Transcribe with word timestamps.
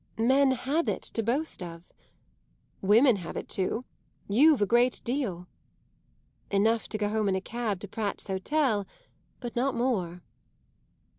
"Men 0.17 0.49
have 0.53 0.89
it 0.89 1.03
to 1.13 1.21
boast 1.21 1.61
of!" 1.61 1.83
"Women 2.81 3.17
have 3.17 3.37
it 3.37 3.47
too. 3.47 3.85
You've 4.27 4.59
a 4.63 4.65
great 4.65 4.99
deal." 5.03 5.45
"Enough 6.49 6.87
to 6.89 6.97
go 6.97 7.07
home 7.09 7.29
in 7.29 7.35
a 7.35 7.39
cab 7.39 7.79
to 7.81 7.87
Pratt's 7.87 8.25
Hotel, 8.25 8.87
but 9.39 9.55
not 9.55 9.75
more." 9.75 10.23